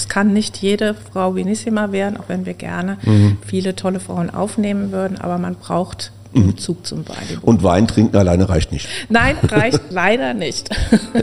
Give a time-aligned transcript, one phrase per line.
[0.00, 3.36] es kann nicht jede Frau Vinissima werden, auch wenn wir gerne mhm.
[3.46, 6.56] viele tolle Frauen aufnehmen würden, aber man braucht mhm.
[6.56, 7.38] Zug zum Wein.
[7.42, 8.88] Und Wein trinken alleine reicht nicht.
[9.10, 10.70] Nein, reicht leider nicht.
[11.14, 11.20] Ja.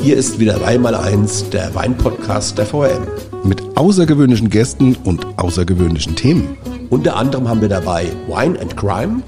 [0.00, 3.06] Hier ist wieder Wein eins, der Weinpodcast der VM.
[3.42, 6.56] Mit außergewöhnlichen Gästen und außergewöhnlichen Themen.
[6.90, 9.22] Unter anderem haben wir dabei Wine and Crime,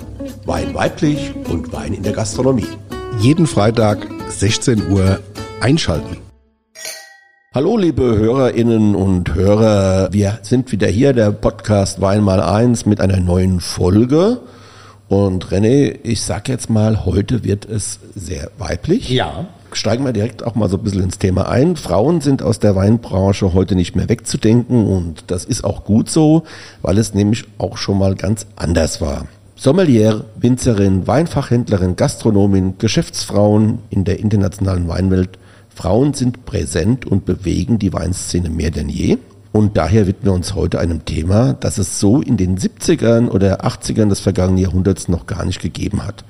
[0.44, 2.66] Wein weiblich und Wein in der Gastronomie.
[3.18, 5.20] Jeden Freitag 16 Uhr
[5.60, 6.25] einschalten.
[7.56, 13.00] Hallo liebe Hörerinnen und Hörer, wir sind wieder hier, der Podcast Wein mal eins mit
[13.00, 14.40] einer neuen Folge.
[15.08, 19.08] Und René, ich sag jetzt mal, heute wird es sehr weiblich.
[19.08, 19.46] Ja.
[19.72, 21.76] Steigen wir direkt auch mal so ein bisschen ins Thema ein.
[21.76, 26.42] Frauen sind aus der Weinbranche heute nicht mehr wegzudenken und das ist auch gut so,
[26.82, 29.28] weil es nämlich auch schon mal ganz anders war.
[29.54, 35.38] Sommelier, Winzerin, Weinfachhändlerin, Gastronomin, Geschäftsfrauen in der internationalen Weinwelt
[35.76, 39.18] Frauen sind präsent und bewegen die Weinszene mehr denn je.
[39.52, 43.62] Und daher widmen wir uns heute einem Thema, das es so in den 70ern oder
[43.66, 46.24] 80ern des vergangenen Jahrhunderts noch gar nicht gegeben hat.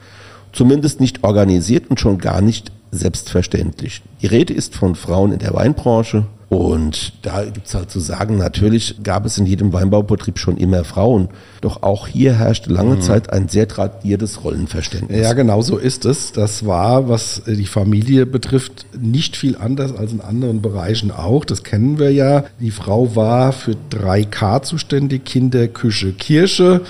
[0.53, 4.03] Zumindest nicht organisiert und schon gar nicht selbstverständlich.
[4.22, 9.03] Die Rede ist von Frauen in der Weinbranche, und da gibt's halt zu sagen, natürlich
[9.03, 11.28] gab es in jedem Weinbaubetrieb schon immer Frauen.
[11.61, 13.00] Doch auch hier herrschte lange mhm.
[13.00, 15.20] Zeit ein sehr tradiertes Rollenverständnis.
[15.20, 16.31] Ja, genau so ist es.
[16.31, 21.44] Das war, was die Familie betrifft, nicht viel anders als in anderen Bereichen auch.
[21.44, 22.44] Das kennen wir ja.
[22.61, 26.83] Die Frau war für 3K zuständig, Kinder, Küche, Kirche.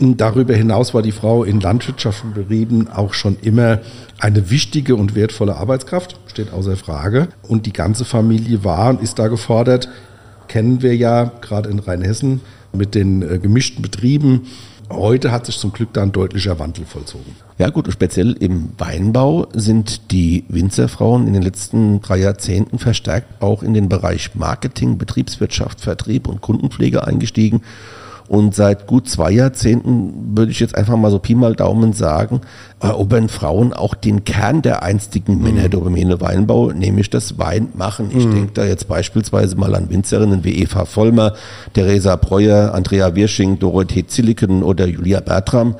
[0.00, 3.78] Darüber hinaus war die Frau in landwirtschaftlichen Betrieben auch schon immer
[4.18, 7.28] eine wichtige und wertvolle Arbeitskraft, steht außer Frage.
[7.46, 9.88] Und die ganze Familie war und ist da gefordert.
[10.48, 12.40] Kennen wir ja gerade in Rheinhessen
[12.72, 14.46] mit den äh, gemischten Betrieben.
[14.90, 17.36] Heute hat sich zum Glück da ein deutlicher Wandel vollzogen.
[17.58, 23.62] Ja gut, speziell im Weinbau sind die Winzerfrauen in den letzten drei Jahrzehnten verstärkt auch
[23.62, 27.62] in den Bereich Marketing, Betriebswirtschaft, Vertrieb und Kundenpflege eingestiegen
[28.28, 32.40] und seit gut zwei Jahrzehnten würde ich jetzt einfach mal so Pi mal Daumen sagen,
[32.80, 35.44] erobern Frauen auch den Kern der einstigen mhm.
[35.44, 38.10] Männerdomäne Weinbau, nämlich das Weinmachen.
[38.10, 38.34] Ich mhm.
[38.34, 41.34] denke da jetzt beispielsweise mal an Winzerinnen wie Eva Vollmer,
[41.74, 45.76] Theresa Breuer, Andrea Wirsching, Dorothee Zilliken oder Julia Bertram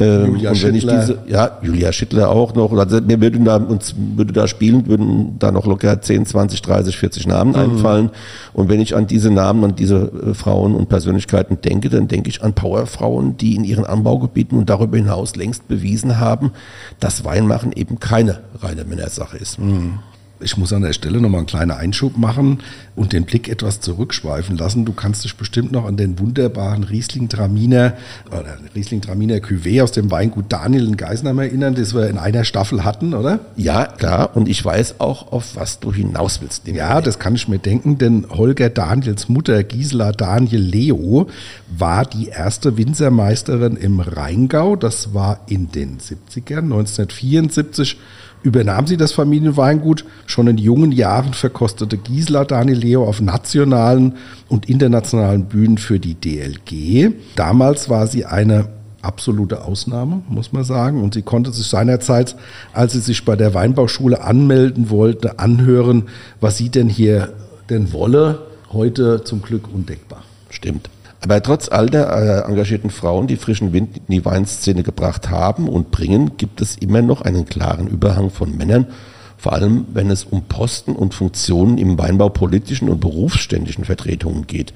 [0.00, 3.56] ähm, Julia und wenn ich diese, ja, Julia Schittler auch noch, also mir würden da,
[3.56, 7.56] uns würde da spielen, würden da noch locker 10, 20, 30, 40 Namen mhm.
[7.56, 8.10] einfallen.
[8.52, 12.28] Und wenn ich an diese Namen, an diese äh, Frauen und Persönlichkeiten denke, dann denke
[12.28, 16.52] ich an Powerfrauen, die in ihren Anbaugebieten und darüber hinaus längst bewiesen haben,
[17.00, 19.58] dass Weinmachen eben keine reine Männersache ist.
[19.58, 19.98] Mhm
[20.40, 22.58] ich muss an der Stelle nochmal einen kleinen Einschub machen
[22.94, 24.84] und den Blick etwas zurückschweifen lassen.
[24.84, 27.94] Du kannst dich bestimmt noch an den wunderbaren Riesling Traminer
[28.28, 32.44] oder Riesling Traminer Cuvée aus dem Weingut Daniel in Geisenheim erinnern, das wir in einer
[32.44, 33.40] Staffel hatten, oder?
[33.56, 34.36] Ja, klar.
[34.36, 36.66] Und ich weiß auch, auf was du hinaus willst.
[36.68, 41.28] Ja, das kann ich mir denken, denn Holger Daniels Mutter Gisela Daniel Leo
[41.76, 44.76] war die erste Winzermeisterin im Rheingau.
[44.76, 47.98] Das war in den 70ern, 1974
[48.42, 50.04] übernahm sie das Familienweingut.
[50.26, 54.14] Schon in jungen Jahren verkostete Gisela Daniel Leo auf nationalen
[54.48, 57.12] und internationalen Bühnen für die DLG.
[57.36, 58.68] Damals war sie eine
[59.02, 61.02] absolute Ausnahme, muss man sagen.
[61.02, 62.36] Und sie konnte sich seinerzeit,
[62.72, 66.04] als sie sich bei der Weinbauschule anmelden wollte, anhören,
[66.40, 67.32] was sie denn hier
[67.70, 68.46] denn wolle.
[68.72, 70.22] Heute zum Glück undenkbar.
[70.50, 70.90] Stimmt.
[71.20, 75.68] Aber trotz all der äh, engagierten Frauen, die frischen Wind in die Weinszene gebracht haben
[75.68, 78.86] und bringen, gibt es immer noch einen klaren Überhang von Männern,
[79.36, 84.72] vor allem wenn es um Posten und Funktionen im Weinbau politischen und berufsständischen Vertretungen geht.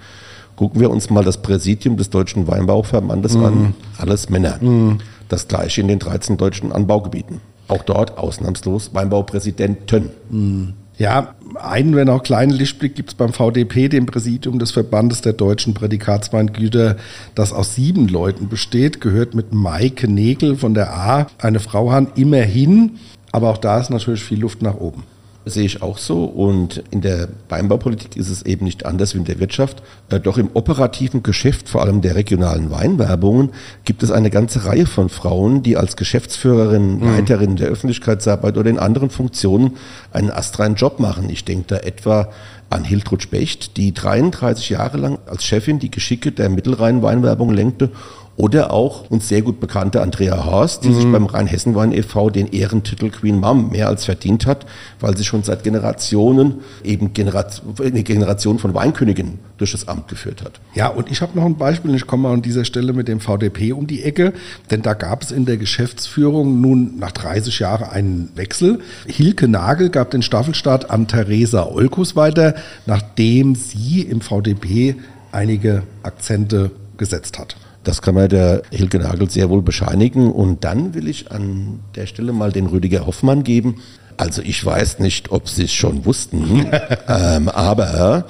[0.56, 3.44] Gucken wir uns mal das Präsidium des Deutschen Weinbauverbandes mhm.
[3.44, 3.74] an.
[3.96, 4.58] Alles Männer.
[4.60, 4.98] Mhm.
[5.28, 7.40] Das gleiche in den 13 deutschen Anbaugebieten.
[7.68, 10.10] Auch dort ausnahmslos Weinbaupräsidenten.
[10.28, 10.74] Mhm.
[11.02, 15.32] Ja, einen, wenn auch kleinen Lichtblick gibt es beim VDP, dem Präsidium des Verbandes der
[15.32, 16.94] deutschen Prädikatsweingüter,
[17.34, 22.06] das aus sieben Leuten besteht, gehört mit Maike Nägel von der A, eine Frau an,
[22.14, 23.00] immerhin.
[23.32, 25.02] Aber auch da ist natürlich viel Luft nach oben
[25.44, 26.24] sehe ich auch so.
[26.24, 29.82] Und in der Weinbaupolitik ist es eben nicht anders wie in der Wirtschaft.
[30.10, 33.50] Äh, doch im operativen Geschäft, vor allem der regionalen Weinwerbungen,
[33.84, 37.04] gibt es eine ganze Reihe von Frauen, die als Geschäftsführerin, mhm.
[37.04, 39.76] Leiterin der Öffentlichkeitsarbeit oder in anderen Funktionen
[40.12, 41.28] einen astreinen Job machen.
[41.30, 42.28] Ich denke da etwa
[42.70, 47.90] an Hiltrud Specht, die 33 Jahre lang als Chefin die Geschicke der Mittelrhein-Weinwerbung lenkte
[48.36, 50.94] Oder auch uns sehr gut bekannte Andrea Horst, die mhm.
[50.94, 52.30] sich beim Rheinhessenwein e.V.
[52.30, 54.64] den Ehrentitel Queen Mom mehr als verdient hat,
[55.00, 60.42] weil sie schon seit Generationen eben Generation, eine Generation von Weinköniginnen durch das Amt geführt
[60.42, 60.60] hat.
[60.74, 61.94] Ja, und ich habe noch ein Beispiel.
[61.94, 64.32] Ich komme an dieser Stelle mit dem VDP um die Ecke,
[64.70, 68.80] denn da gab es in der Geschäftsführung nun nach 30 Jahren einen Wechsel.
[69.06, 72.54] Hilke Nagel gab den Staffelstart an Theresa Olkus weiter,
[72.86, 74.96] nachdem sie im VDP
[75.32, 77.56] einige Akzente gesetzt hat.
[77.84, 80.30] Das kann man der Hilke Nagel sehr wohl bescheinigen.
[80.30, 83.76] Und dann will ich an der Stelle mal den Rüdiger Hoffmann geben.
[84.16, 86.66] Also ich weiß nicht, ob Sie es schon wussten,
[87.08, 88.26] ähm, aber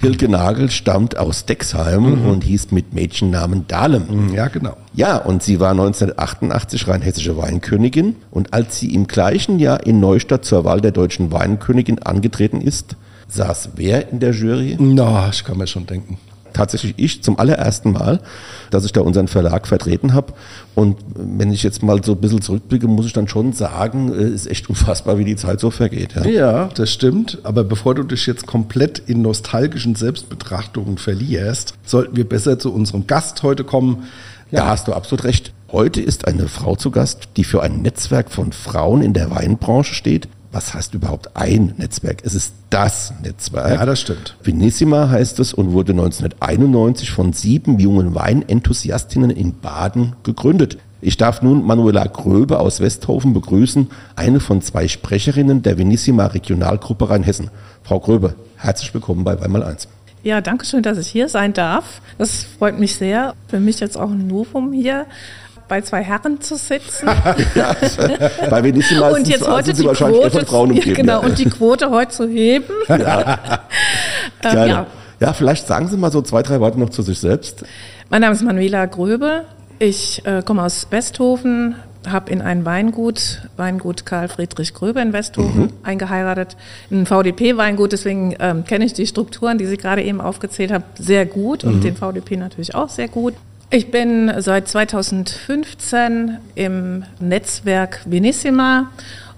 [0.00, 2.26] Hilke Nagel stammt aus Dexheim mhm.
[2.26, 4.32] und hieß mit Mädchennamen Dahlem.
[4.32, 4.76] Ja, genau.
[4.94, 10.44] Ja, und sie war 1988 rheinhessische Weinkönigin und als sie im gleichen Jahr in Neustadt
[10.44, 12.96] zur Wahl der deutschen Weinkönigin angetreten ist,
[13.28, 14.76] saß wer in der Jury?
[14.78, 16.16] Na, no, ich kann mir schon denken
[16.54, 18.20] tatsächlich ich zum allerersten Mal,
[18.70, 20.32] dass ich da unseren Verlag vertreten habe.
[20.74, 24.18] Und wenn ich jetzt mal so ein bisschen zurückblicke, muss ich dann schon sagen, es
[24.18, 26.14] äh, ist echt unfassbar, wie die Zeit so vergeht.
[26.14, 26.24] Ja.
[26.24, 27.38] ja, das stimmt.
[27.42, 33.06] Aber bevor du dich jetzt komplett in nostalgischen Selbstbetrachtungen verlierst, sollten wir besser zu unserem
[33.06, 34.04] Gast heute kommen.
[34.50, 34.60] Ja.
[34.60, 35.52] Da hast du absolut recht.
[35.70, 39.94] Heute ist eine Frau zu Gast, die für ein Netzwerk von Frauen in der Weinbranche
[39.94, 42.22] steht, was heißt überhaupt ein Netzwerk?
[42.24, 43.70] Es ist das Netzwerk.
[43.70, 44.36] Ja, das stimmt.
[44.42, 50.78] Vinissima heißt es und wurde 1991 von sieben jungen Weinenthusiastinnen in Baden gegründet.
[51.00, 57.10] Ich darf nun Manuela Gröbe aus Westhofen begrüßen, eine von zwei Sprecherinnen der Vinissima Regionalgruppe
[57.10, 57.50] Rheinhessen.
[57.82, 59.88] Frau Gröbe, herzlich willkommen bei Weinmal 1.
[60.22, 62.00] Ja, danke schön, dass ich hier sein darf.
[62.16, 63.34] Das freut mich sehr.
[63.48, 65.04] Für mich jetzt auch ein Novum hier
[65.68, 67.08] bei zwei Herren zu sitzen.
[67.54, 67.74] ja,
[68.50, 71.26] bei Venissima und jetzt heute die Quote, Frauen umgeben, genau, ja.
[71.26, 72.74] und die Quote heute zu heben.
[72.88, 73.38] Ja.
[74.44, 74.86] ähm, ja.
[75.20, 77.64] ja, vielleicht sagen Sie mal so zwei, drei Worte noch zu sich selbst.
[78.10, 79.44] Mein Name ist Manuela Gröbe.
[79.78, 81.76] Ich äh, komme aus Westhofen,
[82.08, 85.72] habe in ein Weingut, Weingut Karl Friedrich Gröbe in Westhofen, mhm.
[85.82, 86.56] eingeheiratet.
[86.90, 91.26] Ein VDP-Weingut, deswegen ähm, kenne ich die Strukturen, die Sie gerade eben aufgezählt haben, sehr
[91.26, 91.80] gut und mhm.
[91.80, 93.34] den VDP natürlich auch sehr gut.
[93.70, 98.90] Ich bin seit 2015 im Netzwerk Venissima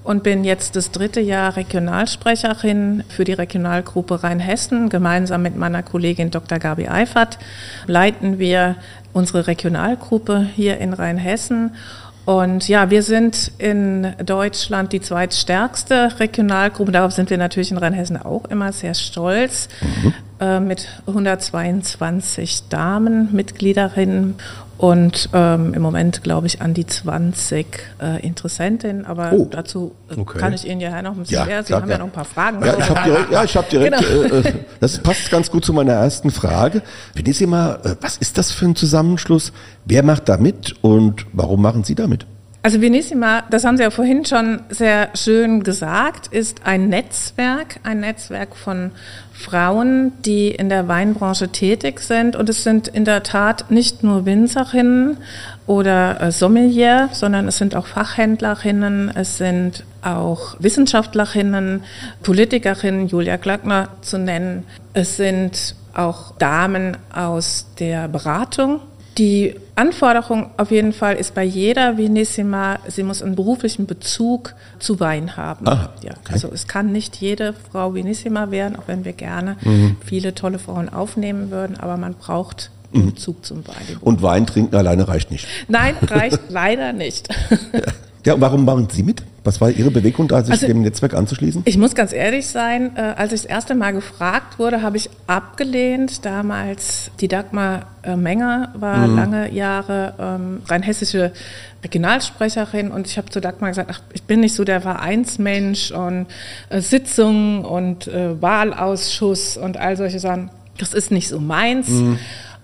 [0.05, 4.89] und bin jetzt das dritte Jahr Regionalsprecherin für die Regionalgruppe Rheinhessen.
[4.89, 6.59] Gemeinsam mit meiner Kollegin Dr.
[6.59, 7.39] Gabi Eifert
[7.87, 8.77] leiten wir
[9.13, 11.73] unsere Regionalgruppe hier in Rheinhessen
[12.27, 16.91] und ja, wir sind in Deutschland die zweitstärkste Regionalgruppe.
[16.91, 19.69] Darauf sind wir natürlich in Rheinhessen auch immer sehr stolz.
[19.81, 20.15] Mhm.
[20.39, 24.35] Äh, mit 122 Damenmitgliederinnen
[24.77, 27.67] und ähm, im Moment glaube ich an die 20
[28.03, 30.39] äh, Interessentinnen, aber oh, dazu äh, okay.
[30.39, 31.63] kann ich Ihnen ja noch ein bisschen ja, mehr.
[31.63, 31.95] Sie klar, haben ja.
[31.95, 31.99] ja.
[32.01, 32.63] noch ein paar Fragen.
[32.63, 34.35] Ja, ich habe direkt, ja, ich hab direkt genau.
[34.37, 36.83] äh, äh, das passt ganz gut zu meiner ersten Frage.
[37.15, 39.55] Venissima, äh, was ist das für ein Zusammenschluss?
[39.87, 42.27] Wer macht da mit und warum machen Sie da mit?
[42.67, 48.01] Also Venissima, das haben Sie ja vorhin schon sehr schön gesagt, ist ein Netzwerk, ein
[48.01, 48.91] Netzwerk von
[49.33, 52.35] Frauen, die in der Weinbranche tätig sind.
[52.35, 55.19] Und es sind in der Tat nicht nur Winzerinnen
[55.69, 61.85] oder äh, Sommelier, sondern es sind auch Fachhändlerinnen, es sind auch Wissenschaftlerinnen,
[62.25, 64.65] Politikerinnen, Julia Glöckner zu nennen.
[64.93, 68.81] Es sind auch Damen aus der Beratung
[69.19, 75.01] die Anforderung auf jeden Fall ist bei jeder Venissima, sie muss einen beruflichen Bezug zu
[75.01, 75.67] Wein haben.
[75.67, 76.33] Ja, okay.
[76.33, 79.97] Also es kann nicht jede Frau Venissima werden, auch wenn wir gerne mhm.
[80.05, 83.15] viele tolle Frauen aufnehmen würden, aber man braucht einen mhm.
[83.15, 83.97] Bezug zum Wein.
[84.01, 85.47] Und Wein trinken alleine reicht nicht.
[85.69, 87.29] Nein, reicht leider nicht.
[88.25, 88.41] Ja.
[88.41, 89.23] Warum machen Sie mit?
[89.47, 91.63] Was war Ihre Bewegung da, sich also, dem Netzwerk anzuschließen?
[91.65, 95.09] Ich muss ganz ehrlich sein, äh, als ich das erste Mal gefragt wurde, habe ich
[95.29, 96.25] abgelehnt.
[96.25, 99.17] Damals die Dagmar äh, Menger war mhm.
[99.17, 101.33] lange Jahre ähm, rheinhessische
[101.85, 106.27] Regionalsprecherin und ich habe zu Dagmar gesagt, ach, ich bin nicht so der Vereinsmensch und
[106.69, 110.51] äh, Sitzungen und äh, Wahlausschuss und all solche Sachen.
[110.79, 111.89] Das ist nicht so meins.
[111.89, 112.19] Mhm.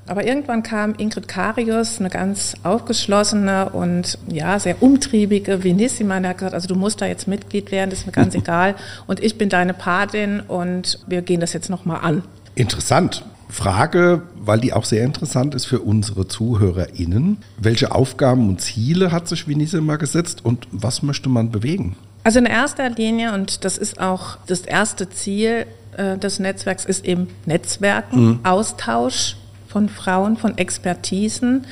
[0.07, 6.39] Aber irgendwann kam Ingrid Karius, eine ganz aufgeschlossene und ja, sehr umtriebige Venissima, und hat
[6.39, 8.75] gesagt, also du musst da jetzt Mitglied werden, das ist mir ganz egal.
[9.07, 12.23] Und ich bin deine Patin und wir gehen das jetzt nochmal an.
[12.55, 13.25] Interessant.
[13.49, 17.37] Frage, weil die auch sehr interessant ist für unsere ZuhörerInnen.
[17.59, 21.97] Welche Aufgaben und Ziele hat sich Venissima gesetzt und was möchte man bewegen?
[22.25, 25.67] Also in erster Linie, und das ist auch das erste Ziel
[25.97, 28.41] äh, des Netzwerks, ist eben Netzwerken, mhm.
[28.43, 29.37] Austausch
[29.73, 31.64] von Frauen, von Expertisen.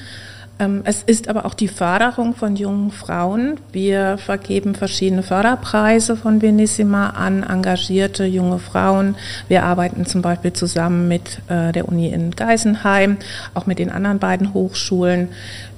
[0.59, 3.61] Ähm, es ist aber auch die Förderung von jungen Frauen.
[3.73, 9.16] Wir vergeben verschiedene Förderpreise von Venissima an engagierte junge Frauen.
[9.49, 13.19] Wir arbeiten zum Beispiel zusammen mit äh, der Uni in Geisenheim,
[13.54, 15.28] auch mit den anderen beiden Hochschulen.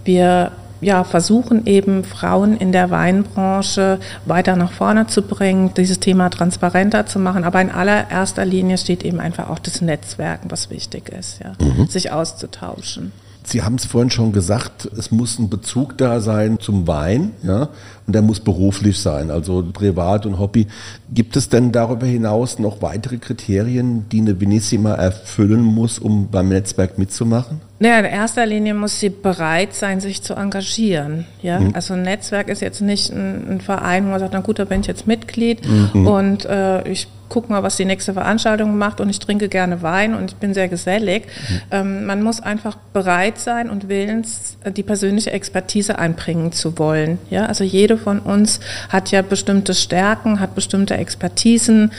[0.05, 0.53] Wir
[0.83, 7.07] ja, versuchen eben Frauen in der Weinbranche weiter nach vorne zu bringen, dieses Thema transparenter
[7.07, 7.45] zu machen.
[7.45, 11.87] Aber in allererster Linie steht eben einfach auch das Netzwerken, was wichtig ist, ja, mhm.
[11.87, 13.13] sich auszutauschen.
[13.45, 17.71] Sie haben es vorhin schon gesagt, es muss ein Bezug da sein zum Wein, ja,
[18.07, 20.69] und der muss beruflich sein, also privat und Hobby.
[21.13, 26.49] Gibt es denn darüber hinaus noch weitere Kriterien, die eine Venissima erfüllen muss, um beim
[26.49, 27.61] Netzwerk mitzumachen?
[27.83, 31.27] Naja, in erster Linie muss sie bereit sein, sich zu engagieren.
[31.43, 31.59] Ja?
[31.59, 31.73] Mhm.
[31.75, 34.65] Also ein Netzwerk ist jetzt nicht ein, ein, Verein, wo man sagt, na gut, da
[34.65, 36.07] bin ich jetzt Mitglied mhm.
[36.07, 40.15] und äh, ich guck mal, was die nächste Veranstaltung macht und ich trinke gerne Wein
[40.15, 41.25] und ich bin sehr gesellig.
[41.27, 41.61] Mhm.
[41.73, 47.19] Ähm, man muss einfach bereit sein und willens, die persönliche Expertise einbringen zu wollen.
[47.31, 47.47] Ja?
[47.47, 48.61] Also jede von uns
[48.91, 51.91] hat ja bestimmte Stärken, hat bestimmte Expertisen,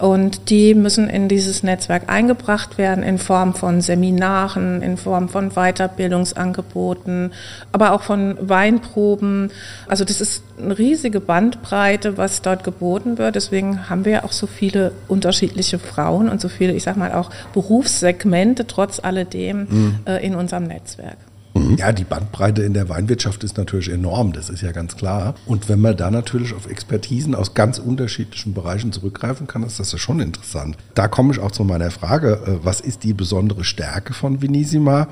[0.00, 5.50] und die müssen in dieses Netzwerk eingebracht werden in Form von Seminaren, in Form von
[5.50, 7.32] Weiterbildungsangeboten,
[7.72, 9.50] aber auch von Weinproben.
[9.86, 13.34] Also das ist eine riesige Bandbreite, was dort geboten wird.
[13.34, 17.30] Deswegen haben wir auch so viele unterschiedliche Frauen und so viele, ich sag mal, auch
[17.52, 19.98] Berufssegmente trotz alledem mhm.
[20.06, 21.18] äh, in unserem Netzwerk.
[21.60, 21.76] Mhm.
[21.76, 25.34] Ja, die Bandbreite in der Weinwirtschaft ist natürlich enorm, das ist ja ganz klar.
[25.46, 29.92] Und wenn man da natürlich auf Expertisen aus ganz unterschiedlichen Bereichen zurückgreifen kann, ist das
[29.92, 30.76] ja schon interessant.
[30.94, 35.08] Da komme ich auch zu meiner Frage, äh, was ist die besondere Stärke von Vinissima?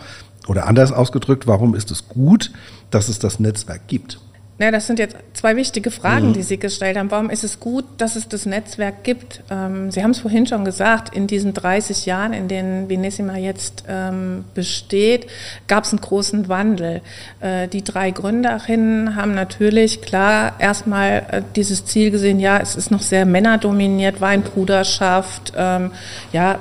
[0.46, 2.52] Oder anders ausgedrückt, warum ist es gut,
[2.90, 4.18] dass es das Netzwerk gibt?
[4.60, 6.32] Ja, das sind jetzt zwei wichtige Fragen, mhm.
[6.32, 7.12] die Sie gestellt haben.
[7.12, 9.44] Warum ist es gut, dass es das Netzwerk gibt?
[9.50, 13.84] Ähm, Sie haben es vorhin schon gesagt, in diesen 30 Jahren, in denen Venissima jetzt
[13.88, 15.28] ähm, besteht,
[15.68, 17.02] gab es einen großen Wandel.
[17.38, 22.90] Äh, die drei Gründerinnen haben natürlich klar erstmal äh, dieses Ziel gesehen, ja, es ist
[22.90, 25.92] noch sehr männerdominiert, Weinbruderschaft, ähm,
[26.32, 26.58] ja,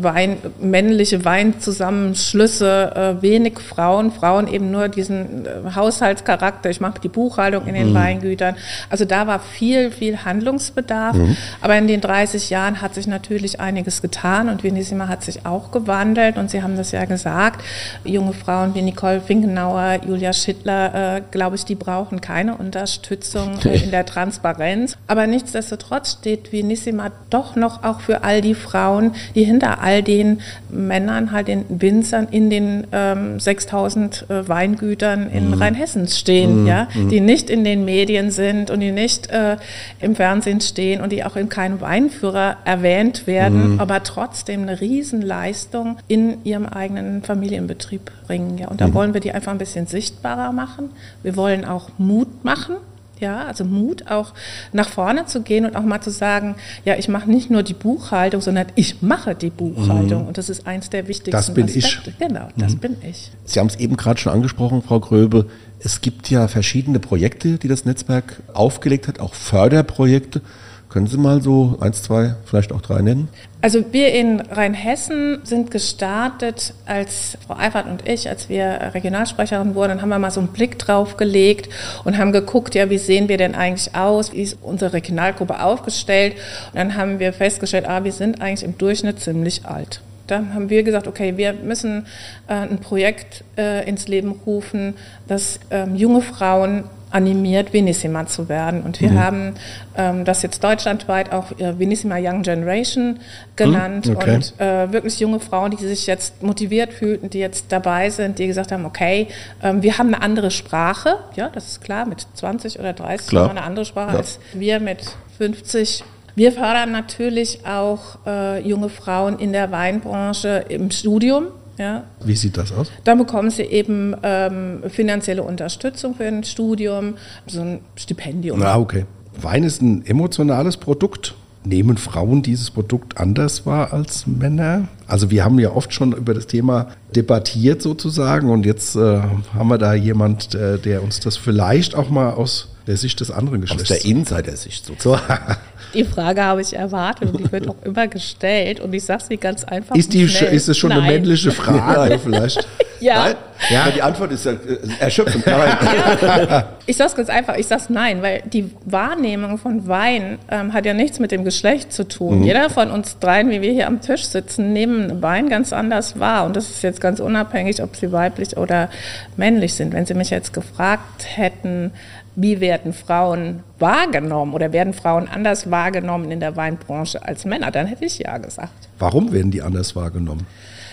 [0.00, 7.08] Wein, männliche Weinzusammenschlüsse, äh, wenig Frauen, Frauen eben nur diesen äh, Haushaltscharakter, ich mache die
[7.08, 7.94] Buchhaltung in den mhm.
[7.94, 8.56] Weingütern.
[8.90, 11.16] Also da war viel, viel Handlungsbedarf.
[11.16, 11.36] Mhm.
[11.60, 15.70] Aber in den 30 Jahren hat sich natürlich einiges getan und Venissima hat sich auch
[15.70, 17.62] gewandelt und Sie haben das ja gesagt,
[18.04, 23.82] junge Frauen wie Nicole Finkenauer, Julia Schittler, äh, glaube ich, die brauchen keine Unterstützung äh,
[23.82, 24.96] in der Transparenz.
[25.06, 30.02] Aber nichtsdestotrotz steht Venissima doch noch auch für all die Frauen, die hinter hinter all
[30.02, 35.54] den Männern, halt den Winzern in den ähm, 6000 äh, Weingütern in mhm.
[35.54, 36.66] Rheinhessen stehen, mhm.
[36.66, 37.08] ja, mhm.
[37.08, 39.56] die nicht in den Medien sind und die nicht äh,
[40.00, 43.80] im Fernsehen stehen und die auch in keinem Weinführer erwähnt werden, mhm.
[43.80, 48.58] aber trotzdem eine Riesenleistung in ihrem eigenen Familienbetrieb bringen.
[48.58, 48.68] Ja.
[48.68, 48.94] Und da mhm.
[48.94, 50.90] wollen wir die einfach ein bisschen sichtbarer machen.
[51.22, 52.76] Wir wollen auch Mut machen.
[53.20, 54.34] Ja, also Mut auch
[54.72, 57.74] nach vorne zu gehen und auch mal zu sagen, ja, ich mache nicht nur die
[57.74, 60.22] Buchhaltung, sondern ich mache die Buchhaltung.
[60.22, 60.28] Mhm.
[60.28, 62.10] Und das ist eins der wichtigsten Das bin Aspekte.
[62.10, 62.18] ich.
[62.18, 62.78] Genau, das mhm.
[62.78, 63.30] bin ich.
[63.44, 65.46] Sie haben es eben gerade schon angesprochen, Frau Gröbe.
[65.80, 70.42] Es gibt ja verschiedene Projekte, die das Netzwerk aufgelegt hat, auch Förderprojekte.
[70.88, 73.28] Können Sie mal so eins, zwei, vielleicht auch drei nennen?
[73.60, 79.90] Also wir in Rheinhessen sind gestartet, als Frau Eifert und ich, als wir Regionalsprecherin wurden,
[79.90, 81.68] dann haben wir mal so einen Blick drauf gelegt
[82.04, 86.36] und haben geguckt, ja, wie sehen wir denn eigentlich aus, wie ist unsere Regionalgruppe aufgestellt.
[86.72, 90.00] Und dann haben wir festgestellt, ah, wir sind eigentlich im Durchschnitt ziemlich alt.
[90.26, 92.06] Dann haben wir gesagt, okay, wir müssen
[92.46, 94.94] äh, ein Projekt äh, ins Leben rufen,
[95.26, 98.82] das ähm, junge Frauen animiert, Venissima zu werden.
[98.82, 99.18] Und wir mhm.
[99.18, 99.54] haben
[99.96, 103.20] ähm, das jetzt deutschlandweit auch äh, Venissima Young Generation
[103.56, 104.06] genannt.
[104.06, 104.34] Mhm, okay.
[104.34, 108.46] Und äh, wirklich junge Frauen, die sich jetzt motiviert fühlten, die jetzt dabei sind, die
[108.46, 109.28] gesagt haben, okay,
[109.62, 111.16] ähm, wir haben eine andere Sprache.
[111.36, 113.44] Ja, das ist klar, mit 20 oder 30 klar.
[113.44, 114.18] haben wir eine andere Sprache ja.
[114.18, 115.00] als wir mit
[115.38, 116.04] 50.
[116.34, 121.46] Wir fördern natürlich auch äh, junge Frauen in der Weinbranche im Studium.
[121.78, 122.04] Ja.
[122.24, 122.90] Wie sieht das aus?
[123.04, 127.14] Dann bekommen sie eben ähm, finanzielle Unterstützung für ein Studium,
[127.46, 128.60] so ein Stipendium.
[128.62, 129.06] Ah, okay.
[129.40, 131.34] Wein ist ein emotionales Produkt.
[131.64, 134.88] Nehmen Frauen dieses Produkt anders wahr als Männer?
[135.06, 139.20] Also wir haben ja oft schon über das Thema debattiert sozusagen und jetzt äh,
[139.54, 143.30] haben wir da jemand, äh, der uns das vielleicht auch mal aus der Sicht des
[143.30, 143.90] anderen Geschlechts.
[143.90, 145.56] Aus der Insider-Sicht sozusagen.
[145.94, 149.36] Die Frage habe ich erwartet und die wird auch immer gestellt und ich sage sie
[149.36, 149.96] ganz einfach.
[149.96, 151.00] Ist, die, ist es schon Nein.
[151.00, 152.66] eine männliche Frage vielleicht?
[153.00, 153.24] Ja.
[153.24, 153.34] Nein?
[153.70, 153.90] Ja.
[153.90, 154.56] Die Antwort ist ja äh,
[155.00, 155.46] erschöpfend.
[155.46, 156.64] Nein.
[156.86, 160.94] Ich sag's ganz einfach, ich sag's nein, weil die Wahrnehmung von Wein ähm, hat ja
[160.94, 162.38] nichts mit dem Geschlecht zu tun.
[162.38, 162.44] Mhm.
[162.44, 166.46] Jeder von uns dreien, wie wir hier am Tisch sitzen, nehmen Wein ganz anders wahr.
[166.46, 168.88] Und das ist jetzt ganz unabhängig, ob sie weiblich oder
[169.36, 169.92] männlich sind.
[169.92, 171.92] Wenn Sie mich jetzt gefragt hätten,
[172.40, 177.86] wie werden Frauen wahrgenommen oder werden Frauen anders wahrgenommen in der Weinbranche als Männer, dann
[177.86, 178.88] hätte ich ja gesagt.
[179.00, 180.46] Warum werden die anders wahrgenommen?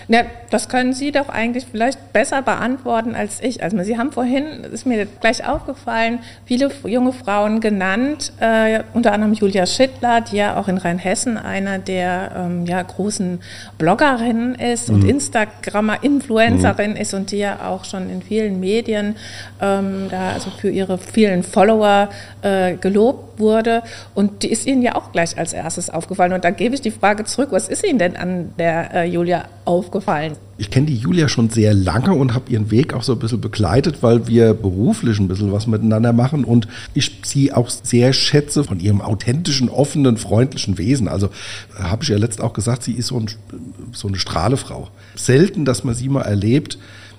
[0.08, 3.62] Ja, das können Sie doch eigentlich vielleicht besser beantworten als ich.
[3.62, 9.32] Also Sie haben vorhin, ist mir gleich aufgefallen, viele junge Frauen genannt, äh, unter anderem
[9.32, 13.40] Julia Schittler, die ja auch in Rheinhessen einer der ähm, ja, großen
[13.78, 14.94] Bloggerinnen ist mhm.
[14.94, 16.96] und Instagrammer, Influencerin mhm.
[16.96, 19.16] ist und die ja auch schon in vielen Medien
[19.60, 22.10] ähm, da also für ihre vielen Follower
[22.42, 23.82] äh, gelobt wurde.
[24.14, 26.32] Und die ist Ihnen ja auch gleich als erstes aufgefallen.
[26.32, 29.46] Und da gebe ich die Frage zurück, was ist Ihnen denn an der äh, Julia
[29.64, 30.36] aufgefallen?
[30.58, 33.42] Ich kenne die Julia schon sehr lange und habe ihren Weg auch so ein bisschen
[33.42, 38.64] begleitet, weil wir beruflich ein bisschen was miteinander machen und ich sie auch sehr schätze
[38.64, 41.08] von ihrem authentischen, offenen, freundlichen Wesen.
[41.08, 41.26] Also
[41.78, 43.26] äh, habe ich ja letzt auch gesagt, sie ist so, ein,
[43.92, 44.88] so eine Strahlefrau.
[45.14, 46.78] Selten, dass man sie mal erlebt,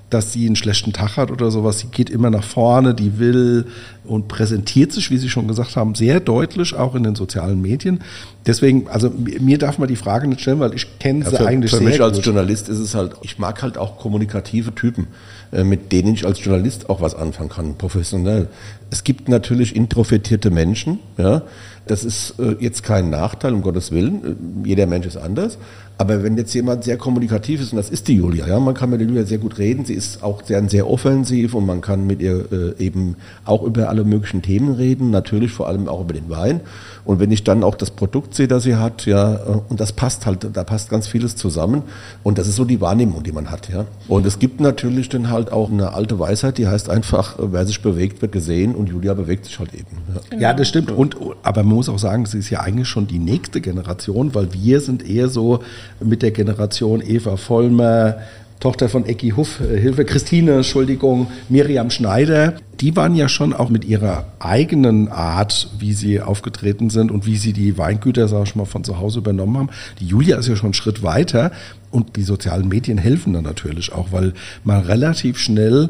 [0.09, 1.79] dass sie einen schlechten Tag hat oder sowas.
[1.79, 3.65] Sie geht immer nach vorne, die will
[4.05, 7.99] und präsentiert sich, wie Sie schon gesagt haben, sehr deutlich, auch in den sozialen Medien.
[8.45, 9.11] Deswegen, also
[9.41, 11.77] mir darf man die Frage nicht stellen, weil ich kenne ja, sie für, eigentlich für
[11.77, 15.07] sehr mich als Journalist ist es halt, ich mag halt auch kommunikative Typen,
[15.51, 18.47] äh, mit denen ich als Journalist auch was anfangen kann, professionell.
[18.89, 21.41] Es gibt natürlich introvertierte Menschen, ja,
[21.85, 24.23] das ist äh, jetzt kein Nachteil, um Gottes Willen.
[24.63, 25.57] Äh, jeder Mensch ist anders.
[25.99, 28.91] Aber wenn jetzt jemand sehr kommunikativ ist, und das ist die Julia, ja, man kann
[28.91, 32.05] mit der Julia sehr gut reden, sie ist auch sehr, sehr offensiv und man kann
[32.05, 36.13] mit ihr äh, eben auch über alle möglichen Themen reden, natürlich vor allem auch über
[36.13, 36.61] den Wein.
[37.07, 39.93] Und wenn ich dann auch das Produkt sehe, das sie hat, ja, äh, und das
[39.93, 41.83] passt halt, da passt ganz vieles zusammen.
[42.21, 43.85] Und das ist so die Wahrnehmung, die man hat, ja.
[44.09, 47.81] Und es gibt natürlich dann halt auch eine alte Weisheit, die heißt einfach, wer sich
[47.81, 49.87] bewegt, wird gesehen und Julia bewegt sich halt eben.
[50.13, 50.41] Ja, genau.
[50.41, 50.91] ja das stimmt.
[50.91, 54.53] Und, aber man muss auch sagen, sie ist ja eigentlich schon die nächste Generation, weil
[54.53, 55.61] wir sind eher so
[56.01, 58.17] mit der Generation Eva Vollmer,
[58.59, 63.69] Tochter von Ecki Huff, äh, Hilfe Christine, Entschuldigung, Miriam Schneider, die waren ja schon auch
[63.69, 68.55] mit ihrer eigenen Art, wie sie aufgetreten sind und wie sie die Weingüter, sag ich
[68.55, 69.69] mal, von zu Hause übernommen haben.
[69.99, 71.51] Die Julia ist ja schon einen Schritt weiter
[71.91, 74.33] und die sozialen Medien helfen dann natürlich auch, weil
[74.63, 75.89] man relativ schnell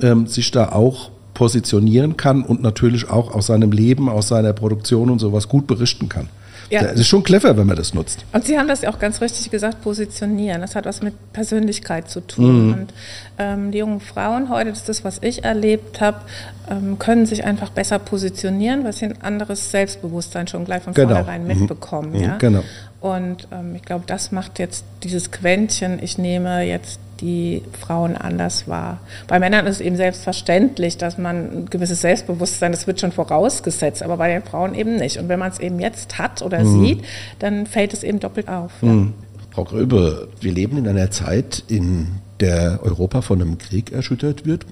[0.00, 5.08] ähm, sich da auch positionieren kann und natürlich auch aus seinem Leben, aus seiner Produktion
[5.08, 6.28] und sowas gut berichten kann.
[6.70, 6.82] Ja.
[6.82, 8.24] Das ist schon clever, wenn man das nutzt.
[8.32, 10.60] Und Sie haben das ja auch ganz richtig gesagt, positionieren.
[10.60, 12.66] Das hat was mit Persönlichkeit zu tun.
[12.66, 12.72] Mhm.
[12.72, 12.94] Und
[13.38, 16.20] ähm, die jungen Frauen heute, das ist das, was ich erlebt habe,
[16.70, 21.14] ähm, können sich einfach besser positionieren, weil sie ein anderes Selbstbewusstsein schon gleich von genau.
[21.14, 21.48] vornherein mhm.
[21.48, 22.12] mitbekommen.
[22.12, 22.22] Mhm.
[22.22, 22.36] Ja?
[22.36, 22.62] Genau.
[23.00, 28.68] Und ähm, ich glaube, das macht jetzt dieses Quäntchen, ich nehme jetzt die Frauen anders
[28.68, 29.00] wahr.
[29.26, 34.02] Bei Männern ist es eben selbstverständlich, dass man ein gewisses Selbstbewusstsein, das wird schon vorausgesetzt,
[34.02, 35.18] aber bei den Frauen eben nicht.
[35.18, 36.84] Und wenn man es eben jetzt hat oder mhm.
[36.84, 37.04] sieht,
[37.38, 38.72] dann fällt es eben doppelt auf.
[38.82, 38.88] Ja.
[38.88, 39.14] Mhm.
[39.50, 44.66] Frau Gröbe, wir leben in einer Zeit, in der Europa von einem Krieg erschüttert wird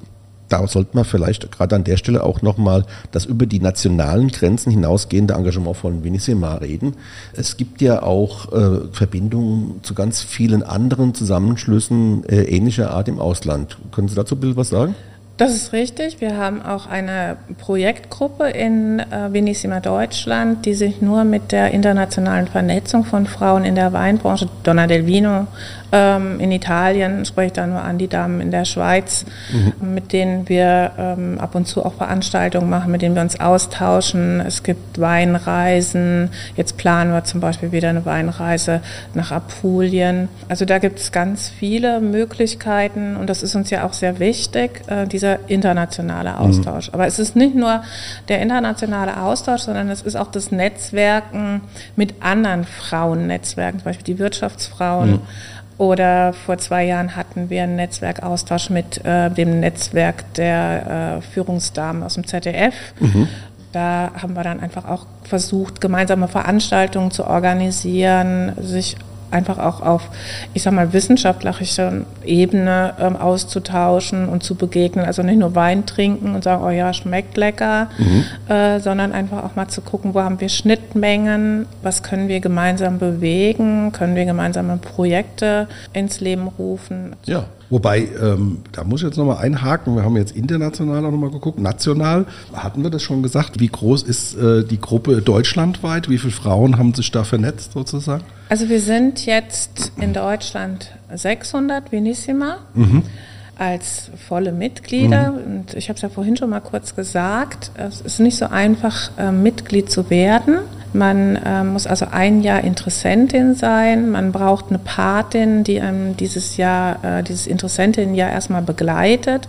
[0.48, 4.70] da sollte man vielleicht gerade an der Stelle auch nochmal das über die nationalen Grenzen
[4.70, 6.94] hinausgehende Engagement von Vinissima reden.
[7.34, 13.18] Es gibt ja auch äh, Verbindungen zu ganz vielen anderen Zusammenschlüssen äh, ähnlicher Art im
[13.18, 13.78] Ausland.
[13.92, 14.94] Können Sie dazu ein bisschen was sagen?
[15.36, 16.22] Das ist richtig.
[16.22, 22.46] Wir haben auch eine Projektgruppe in äh, Venissima Deutschland, die sich nur mit der internationalen
[22.46, 25.46] Vernetzung von Frauen in der Weinbranche, Donna del Vino
[25.92, 29.94] ähm, in Italien, spreche ich da nur an die Damen in der Schweiz, mhm.
[29.94, 34.40] mit denen wir ähm, ab und zu auch Veranstaltungen machen, mit denen wir uns austauschen.
[34.40, 36.30] Es gibt Weinreisen.
[36.56, 38.80] Jetzt planen wir zum Beispiel wieder eine Weinreise
[39.14, 40.28] nach Apulien.
[40.48, 44.82] Also da gibt es ganz viele Möglichkeiten und das ist uns ja auch sehr wichtig,
[44.88, 46.36] äh, dieser internationale mhm.
[46.36, 46.88] Austausch.
[46.88, 46.94] Mhm.
[46.94, 47.82] Aber es ist nicht nur
[48.28, 51.60] der internationale Austausch, sondern es ist auch das Netzwerken
[51.94, 55.10] mit anderen Frauennetzwerken, zum Beispiel die Wirtschaftsfrauen.
[55.12, 55.20] Mhm
[55.78, 62.02] oder vor zwei Jahren hatten wir einen Netzwerkaustausch mit äh, dem Netzwerk der äh, Führungsdamen
[62.02, 62.74] aus dem ZDF.
[63.00, 63.28] Mhm.
[63.72, 68.96] Da haben wir dann einfach auch versucht, gemeinsame Veranstaltungen zu organisieren, sich
[69.36, 70.08] einfach auch auf,
[70.54, 71.92] ich sag mal, wissenschaftlicher
[72.24, 75.04] Ebene ähm, auszutauschen und zu begegnen.
[75.04, 78.24] Also nicht nur Wein trinken und sagen, oh ja, schmeckt lecker, mhm.
[78.52, 82.98] äh, sondern einfach auch mal zu gucken, wo haben wir Schnittmengen, was können wir gemeinsam
[82.98, 87.14] bewegen, können wir gemeinsame Projekte ins Leben rufen.
[87.26, 91.30] Ja, Wobei, ähm, da muss ich jetzt nochmal einhaken, wir haben jetzt international auch nochmal
[91.30, 96.18] geguckt, national, hatten wir das schon gesagt, wie groß ist äh, die Gruppe deutschlandweit, wie
[96.18, 98.22] viele Frauen haben sich da vernetzt sozusagen?
[98.48, 102.58] Also wir sind jetzt in Deutschland 600 Venissima.
[102.74, 103.02] Mhm.
[103.58, 105.30] als volle Mitglieder.
[105.30, 105.38] Mhm.
[105.38, 109.10] Und ich habe es ja vorhin schon mal kurz gesagt, es ist nicht so einfach,
[109.16, 110.58] äh, Mitglied zu werden.
[110.92, 114.10] Man äh, muss also ein Jahr Interessentin sein.
[114.10, 119.48] Man braucht eine Patin, die einem dieses Jahr, äh, dieses Interessentin-Jahr erstmal begleitet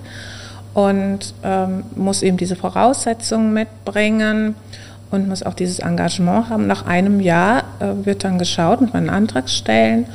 [0.73, 4.55] und ähm, muss eben diese Voraussetzungen mitbringen
[5.09, 6.67] und muss auch dieses Engagement haben.
[6.67, 10.05] Nach einem Jahr äh, wird dann geschaut, muss man einen Antrag stellen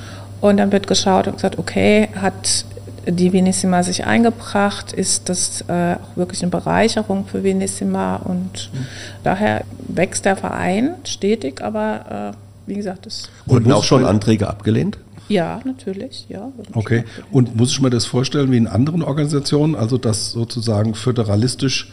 [0.40, 2.64] und dann wird geschaut und gesagt, okay, hat
[3.07, 4.92] die Venissima sich eingebracht?
[4.92, 8.16] Ist das äh, auch wirklich eine Bereicherung für Venissima?
[8.16, 8.87] Und mhm.
[9.25, 13.31] daher wächst der Verein stetig, aber äh, wie gesagt, das.
[13.46, 14.98] Wurden auch schon Anträge abgelehnt?
[15.29, 16.53] Ja, natürlich, ja.
[16.75, 17.05] Okay.
[17.31, 21.90] Und muss ich mir das vorstellen wie in anderen Organisationen, also dass sozusagen föderalistisch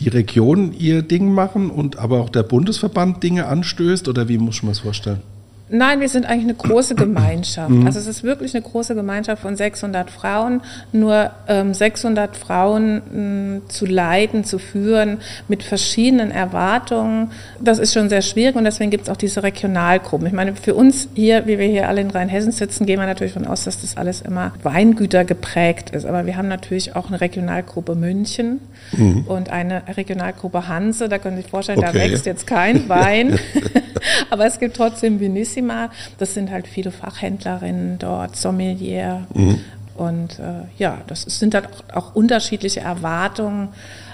[0.00, 4.62] die Regionen ihr Ding machen und aber auch der Bundesverband Dinge anstößt oder wie muss
[4.62, 5.20] mir das vorstellen?
[5.70, 7.70] Nein, wir sind eigentlich eine große Gemeinschaft.
[7.70, 7.86] Mhm.
[7.86, 10.62] Also es ist wirklich eine große Gemeinschaft von 600 Frauen.
[10.92, 17.30] Nur ähm, 600 Frauen mh, hm, zu leiten, zu führen mit verschiedenen Erwartungen,
[17.60, 20.26] das ist schon sehr schwierig und deswegen gibt es auch diese Regionalgruppen.
[20.26, 23.34] Ich meine, für uns hier, wie wir hier alle in Rheinhessen sitzen, gehen wir natürlich
[23.34, 26.06] davon aus, dass das alles immer Weingüter geprägt ist.
[26.06, 28.60] Aber wir haben natürlich auch eine Regionalgruppe München
[28.92, 29.24] mhm.
[29.26, 31.08] und eine Regionalgruppe Hanse.
[31.08, 31.90] Da können Sie sich vorstellen, okay.
[31.92, 33.38] da wächst jetzt kein Wein.
[34.30, 35.90] Aber es gibt trotzdem Vinicius Bellissima.
[36.18, 39.26] Das sind halt viele Fachhändlerinnen dort, Sommelier.
[39.34, 39.60] Mhm.
[39.96, 43.68] Und äh, ja, das sind dann auch, auch unterschiedliche Erwartungen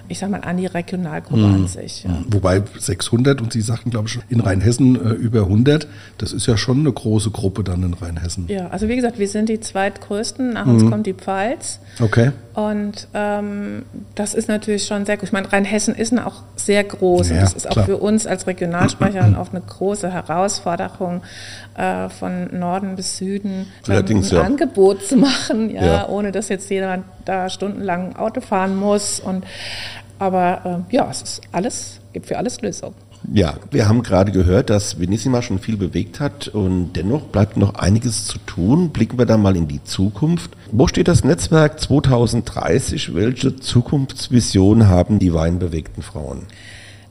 [0.09, 1.55] ich sag mal, an die Regionalgruppe mhm.
[1.55, 2.05] an sich.
[2.05, 2.11] Ja.
[2.29, 5.87] Wobei 600 und Sie sagten, glaube ich, in Rheinhessen äh, über 100,
[6.19, 8.47] das ist ja schon eine große Gruppe dann in Rheinhessen.
[8.49, 10.91] Ja, also wie gesagt, wir sind die zweitgrößten, nach uns mhm.
[10.91, 11.81] kommt die Pfalz.
[12.01, 12.33] Okay.
[12.55, 13.83] Und ähm,
[14.15, 15.25] das ist natürlich schon sehr gut.
[15.25, 17.83] Ich meine, Rheinhessen ist auch sehr groß ja, und das ist klar.
[17.83, 21.23] auch für uns als Regionalsprecherin auch eine große Herausforderung,
[21.77, 24.07] äh, von Norden bis Süden ein.
[24.47, 29.21] Angebot zu machen, ja, ja, ohne dass jetzt jemand da stundenlang Auto fahren muss.
[29.21, 29.45] Und
[30.19, 32.95] aber äh, ja, es ist alles, gibt für alles Lösungen.
[33.33, 37.75] Ja, wir haben gerade gehört, dass Venissima schon viel bewegt hat und dennoch bleibt noch
[37.75, 38.91] einiges zu tun.
[38.91, 40.51] Blicken wir da mal in die Zukunft.
[40.71, 43.15] Wo steht das Netzwerk 2030?
[43.15, 46.47] Welche Zukunftsvision haben die weinbewegten Frauen?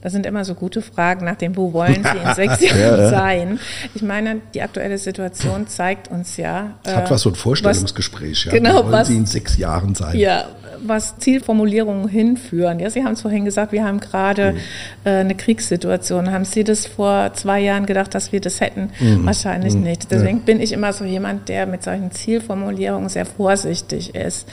[0.06, 3.60] Das sind immer so gute Fragen nach dem, wo wollen Sie in sechs Jahren sein?
[3.96, 6.76] Ich meine, die aktuelle Situation zeigt uns ja.
[6.84, 8.60] Es hat was so ein Vorstellungsgespräch, was, ja.
[8.60, 10.15] Genau, wo wollen was, Sie in sechs Jahren sein?
[10.15, 10.46] Ja,
[10.88, 12.80] was Zielformulierungen hinführen.
[12.80, 14.58] Ja, Sie haben es vorhin gesagt, wir haben gerade mhm.
[15.06, 16.32] äh, eine Kriegssituation.
[16.32, 18.89] Haben Sie das vor zwei Jahren gedacht, dass wir das hätten?
[19.00, 19.26] Mhm.
[19.26, 19.84] Wahrscheinlich mhm.
[19.84, 20.12] nicht.
[20.12, 20.43] Deswegen ja.
[20.45, 24.48] bin ich immer so jemand, der mit solchen Zielformulierungen sehr vorsichtig ist.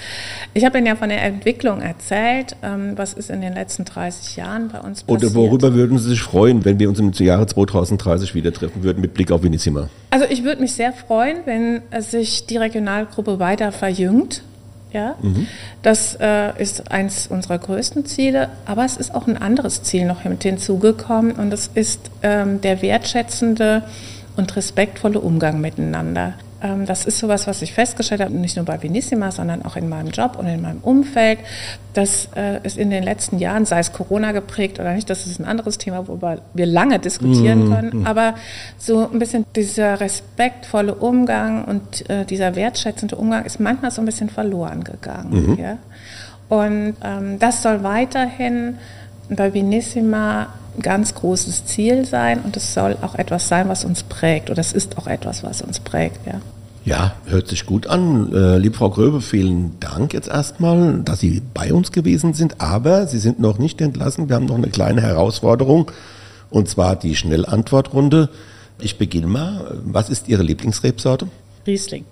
[0.55, 4.37] Ich habe Ihnen ja von der Entwicklung erzählt, ähm, was ist in den letzten 30
[4.37, 5.25] Jahren bei uns passiert.
[5.25, 9.01] Oder worüber würden Sie sich freuen, wenn wir uns im Jahre 2030 wieder treffen würden
[9.01, 9.89] mit Blick auf Venissima?
[10.11, 14.43] Also ich würde mich sehr freuen, wenn sich die Regionalgruppe weiter verjüngt
[14.93, 15.17] ja?
[15.21, 15.47] Mhm.
[15.83, 20.25] Das äh, ist eins unserer größten Ziele, aber es ist auch ein anderes Ziel noch
[20.25, 23.83] mit hinzugekommen und das ist ähm, der wertschätzende
[24.37, 26.35] und respektvolle Umgang miteinander.
[26.63, 29.89] Ähm, das ist sowas, was ich festgestellt habe, nicht nur bei Venissima, sondern auch in
[29.89, 31.41] meinem Job und in meinem Umfeld.
[31.95, 35.41] Das äh, ist in den letzten Jahren, sei es Corona geprägt oder nicht, das ist
[35.41, 37.75] ein anderes Thema, worüber wir lange diskutieren mhm.
[37.75, 38.07] können.
[38.07, 38.35] Aber
[38.79, 44.07] so ein bisschen dieser respektvolle Umgang und äh, dieser wertschätzende Umgang ist manchmal so ein
[44.07, 45.53] bisschen verloren gegangen.
[45.53, 45.59] Mhm.
[45.59, 45.79] Ja?
[46.49, 48.77] Und ähm, das soll weiterhin
[49.29, 54.03] bei Venissima ein ganz großes Ziel sein und es soll auch etwas sein, was uns
[54.03, 56.41] prägt oder es ist auch etwas, was uns prägt, ja.
[56.85, 58.33] Ja, hört sich gut an.
[58.33, 62.61] Äh, liebe Frau Gröbe, vielen Dank jetzt erstmal, dass Sie bei uns gewesen sind.
[62.61, 64.29] Aber Sie sind noch nicht entlassen.
[64.29, 65.93] Wir haben noch eine kleine Herausforderung
[66.51, 68.31] und zwar die Schnellantwortrunde.
[68.81, 69.79] Ich beginne mal.
[69.85, 71.29] Was ist Ihre Lieblingsrebsorte?
[71.69, 72.05] Riesling.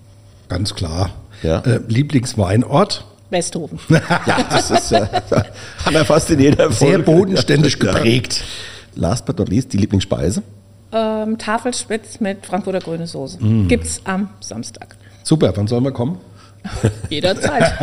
[0.47, 1.09] Ganz klar.
[1.43, 1.59] Ja.
[1.59, 3.05] Äh, Lieblingsweinort?
[3.31, 3.79] Westhofen.
[3.89, 5.07] ja, das ist, äh,
[5.85, 6.95] haben wir fast in jeder Folge.
[6.95, 8.43] Sehr bodenständig geprägt.
[8.95, 10.43] Last but not least, die Lieblingsspeise?
[10.91, 13.43] Ähm, Tafelspitz mit Frankfurter grüne Soße.
[13.43, 13.67] Mm.
[13.69, 14.97] Gibt's am Samstag.
[15.23, 16.19] Super, wann sollen wir kommen?
[17.09, 17.73] Jederzeit.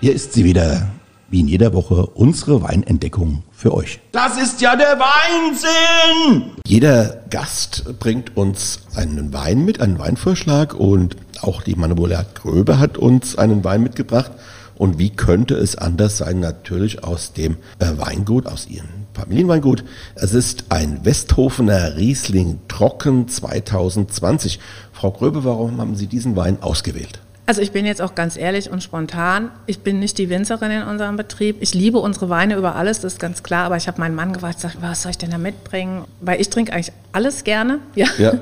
[0.00, 0.90] Hier ist sie wieder,
[1.30, 4.00] wie in jeder Woche, unsere Weinentdeckung für euch.
[4.12, 6.52] Das ist ja der Weinsinn!
[6.66, 12.98] Jeder Gast bringt uns einen Wein mit, einen Weinvorschlag und auch die Manuela Gröbe hat
[12.98, 14.32] uns einen Wein mitgebracht.
[14.76, 16.38] Und wie könnte es anders sein?
[16.38, 19.82] Natürlich aus dem äh, Weingut, aus ihrem Familienweingut.
[20.14, 24.60] Es ist ein Westhofener Riesling Trocken 2020.
[24.92, 27.18] Frau Gröbe, warum haben Sie diesen Wein ausgewählt?
[27.48, 29.50] Also ich bin jetzt auch ganz ehrlich und spontan.
[29.64, 31.56] Ich bin nicht die Winzerin in unserem Betrieb.
[31.60, 33.64] Ich liebe unsere Weine über alles, das ist ganz klar.
[33.64, 36.04] Aber ich habe meinen Mann gefragt, sag, was soll ich denn da mitbringen?
[36.20, 37.78] Weil ich trinke eigentlich alles gerne.
[37.94, 38.06] Ja.
[38.18, 38.30] Ja.
[38.32, 38.40] Und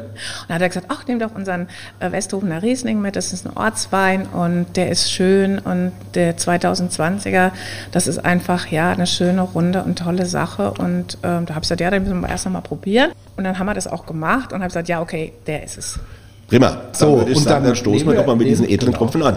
[0.49, 1.69] dann hat er gesagt, ach, nimm doch unseren
[2.01, 3.15] äh, Westhofener Riesling mit.
[3.15, 5.61] Das ist ein Ortswein und der ist schön.
[5.61, 7.53] Und der 2020er,
[7.93, 10.73] das ist einfach ja eine schöne Runde und tolle Sache.
[10.73, 13.13] Und ähm, da habe ich gesagt, ja, den müssen wir erst noch mal probieren.
[13.37, 16.01] Und dann haben wir das auch gemacht und habe gesagt, ja, okay, der ist es.
[16.49, 16.83] Prima.
[16.93, 18.93] So, dann würde ich und sagen, dann dann stoßen wir doch mal mit diesen edlen
[18.93, 18.99] genau.
[18.99, 19.37] Tropfen an.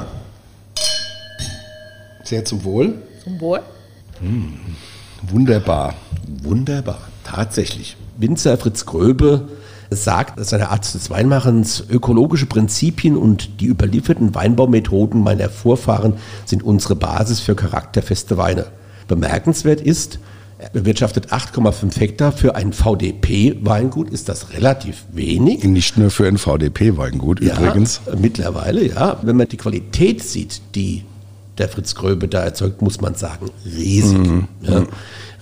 [2.23, 2.95] Sehr zum Wohl.
[3.23, 3.61] Zum Wohl.
[5.23, 5.95] Wunderbar.
[6.43, 7.97] Wunderbar, tatsächlich.
[8.17, 9.47] Winzer Fritz Gröbe
[9.89, 16.13] sagt, dass seine Art des Weinmachens ökologische Prinzipien und die überlieferten Weinbaumethoden meiner Vorfahren
[16.45, 18.67] sind unsere Basis für charakterfeste Weine.
[19.07, 20.19] Bemerkenswert ist,
[20.73, 25.63] bewirtschaftet 8,5 Hektar für ein VDP-Weingut, ist das relativ wenig.
[25.63, 28.01] Nicht nur für ein VDP-Weingut übrigens.
[28.05, 29.17] Ja, mittlerweile, ja.
[29.21, 31.03] Wenn man die Qualität sieht, die
[31.57, 34.17] der Fritz Gröbe da erzeugt, muss man sagen, riesig.
[34.17, 34.47] Mhm.
[34.61, 34.83] Ja.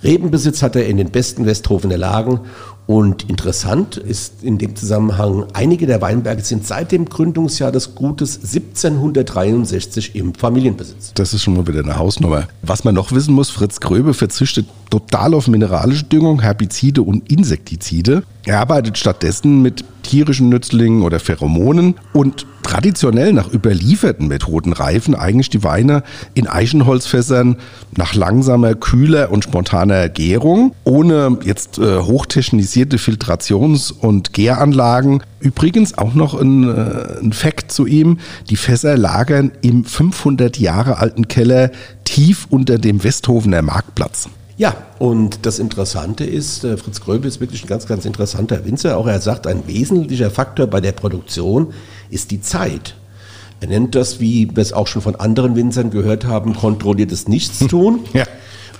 [0.02, 2.40] Rebenbesitz hat er in den besten Westhofener Lagen.
[2.88, 8.36] Und interessant ist in dem Zusammenhang, einige der Weinberge sind seit dem Gründungsjahr des Gutes
[8.36, 11.12] 1763 im Familienbesitz.
[11.12, 12.48] Das ist schon mal wieder eine Hausnummer.
[12.62, 18.22] Was man noch wissen muss, Fritz Gröbe verzichtet total auf mineralische Düngung, Herbizide und Insektizide.
[18.46, 25.48] Er arbeitet stattdessen mit tierischen Nützlingen oder Pheromonen und traditionell nach überlieferten Methoden reifen eigentlich
[25.48, 26.02] die Weine
[26.34, 27.56] in Eichenholzfässern
[27.96, 35.22] nach langsamer, kühler und spontaner Gärung, ohne jetzt äh, hochtechnisierte Filtrations- und Gäranlagen.
[35.40, 38.18] Übrigens auch noch ein, äh, ein Fakt zu ihm,
[38.50, 41.70] die Fässer lagern im 500 Jahre alten Keller
[42.04, 44.28] tief unter dem Westhofener Marktplatz.
[44.58, 48.98] Ja, und das Interessante ist, äh, Fritz Gröbe ist wirklich ein ganz, ganz interessanter Winzer.
[48.98, 51.72] Auch er sagt, ein wesentlicher Faktor bei der Produktion
[52.10, 52.94] ist die Zeit.
[53.60, 58.00] Er nennt das, wie wir es auch schon von anderen Winzern gehört haben, kontrolliertes Nichtstun.
[58.12, 58.24] Ja.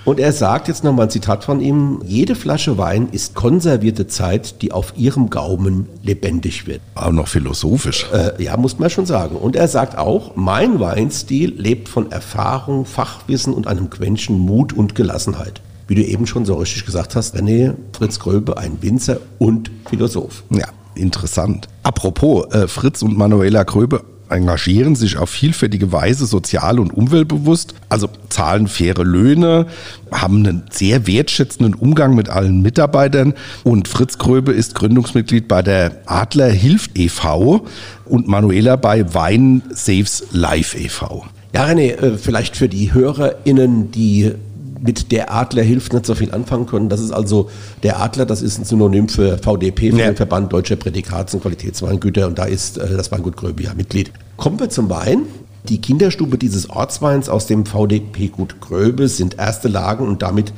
[0.05, 4.61] Und er sagt jetzt nochmal ein Zitat von ihm, jede Flasche Wein ist konservierte Zeit,
[4.61, 6.81] die auf ihrem Gaumen lebendig wird.
[6.95, 8.07] Auch noch philosophisch.
[8.11, 9.35] Äh, ja, muss man schon sagen.
[9.35, 14.95] Und er sagt auch, mein Weinstil lebt von Erfahrung, Fachwissen und einem Quäntchen Mut und
[14.95, 15.61] Gelassenheit.
[15.87, 20.43] Wie du eben schon so richtig gesagt hast, René Fritz Gröbe, ein Winzer und Philosoph.
[20.49, 21.67] Ja, interessant.
[21.83, 28.09] Apropos, äh, Fritz und Manuela Gröbe engagieren sich auf vielfältige Weise sozial und umweltbewusst, also
[28.29, 29.65] zahlen faire Löhne,
[30.11, 33.33] haben einen sehr wertschätzenden Umgang mit allen Mitarbeitern
[33.63, 37.65] und Fritz Gröbe ist Gründungsmitglied bei der Adler Hilft e.V.
[38.05, 41.25] und Manuela bei Wein Saves Life e.V.
[41.53, 44.33] Ja, René, äh, vielleicht für die HörerInnen, die
[44.81, 46.89] mit der Adler hilft nicht so viel anfangen können.
[46.89, 47.49] Das ist also
[47.83, 50.05] der Adler, das ist ein Synonym für VDP, für Ja.
[50.07, 54.11] den Verband Deutscher Prädikats- und Qualitätsweingüter und da ist äh, das Weingut Gröbe ja Mitglied.
[54.37, 55.23] Kommen wir zum Wein.
[55.67, 60.53] Die Kinderstube dieses Ortsweins aus dem VDP-Gut Gröbe sind erste Lagen und damit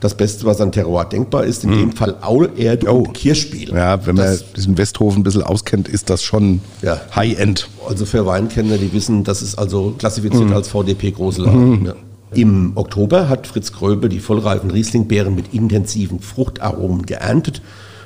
[0.00, 3.70] das Beste, was an Terroir denkbar ist, in dem Fall Aulerde und Kirschspiel.
[3.72, 3.76] Oh.
[3.76, 7.00] Ja, wenn man Das- diesen Westhofen ein bisschen auskennt, ist das schon Ja.
[7.14, 7.68] High-End.
[7.88, 11.86] Also für Weinkenner, die wissen, das ist also klassifiziert als VDP große Lagen.
[11.86, 11.94] Ja.
[12.34, 17.62] Im Oktober hat Fritz Gröbe die vollreifen Rieslingbeeren mit intensiven Fruchtaromen geerntet.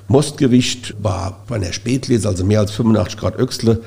[0.09, 3.81] Mostgewicht war bei einer Spätlese, also mehr als 85 Grad Öxle.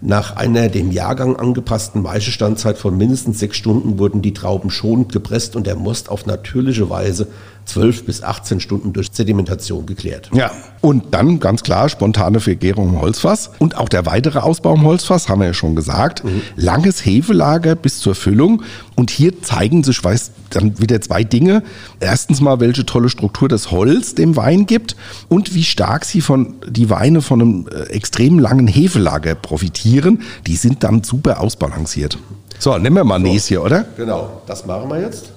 [0.00, 5.56] Nach einer dem Jahrgang angepassten Weichestandzeit von mindestens sechs Stunden wurden die Trauben schonend gepresst
[5.56, 7.26] und der Most auf natürliche Weise
[7.68, 10.30] 12 bis 18 Stunden durch Sedimentation geklärt.
[10.32, 10.50] Ja,
[10.80, 15.28] und dann ganz klar spontane Vergärung im Holzfass und auch der weitere Ausbau im Holzfass,
[15.28, 16.22] haben wir ja schon gesagt.
[16.56, 18.62] Langes Hefelager bis zur Füllung
[18.96, 21.62] und hier zeigen sich, weiß, dann wieder zwei Dinge.
[22.00, 24.96] Erstens mal, welche tolle Struktur das Holz dem Wein gibt
[25.28, 30.22] und wie stark sie von, die Weine von einem äh, extrem langen Hefelager profitieren.
[30.46, 32.18] Die sind dann super ausbalanciert.
[32.58, 33.84] So, nehmen wir mal Nes hier, oder?
[33.96, 35.32] Genau, das machen wir jetzt.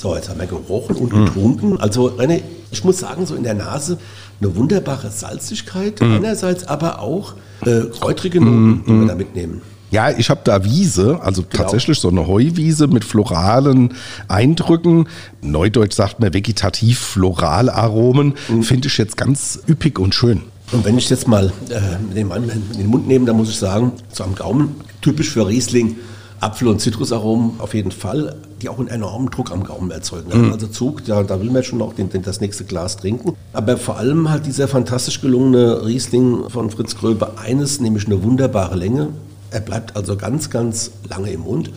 [0.00, 1.78] So, jetzt haben wir gerochen und getrunken.
[1.78, 3.98] Also, René, ich muss sagen, so in der Nase
[4.40, 7.34] eine wunderbare Salzigkeit, einerseits aber auch
[7.66, 9.60] äh, kräutrige Noten, die wir da mitnehmen.
[9.90, 13.92] Ja, ich habe da Wiese, also tatsächlich so eine Heuwiese mit floralen
[14.26, 15.06] Eindrücken.
[15.42, 18.36] Neudeutsch sagt man vegetativ-floral-Aromen.
[18.62, 20.40] Finde ich jetzt ganz üppig und schön.
[20.72, 23.58] Und wenn ich jetzt mal äh, den, Mann in den Mund nehme, dann muss ich
[23.58, 25.96] sagen, so am Gaumen, typisch für Riesling,
[26.40, 30.52] Apfel- und Zitrusaromen auf jeden Fall, die auch einen enormen Druck am Gaumen erzeugen.
[30.52, 33.34] Also Zug, ja, da will man schon noch den, den, das nächste Glas trinken.
[33.52, 38.76] Aber vor allem hat dieser fantastisch gelungene Riesling von Fritz Gröbe eines, nämlich eine wunderbare
[38.76, 39.08] Länge.
[39.50, 41.72] Er bleibt also ganz, ganz lange im Mund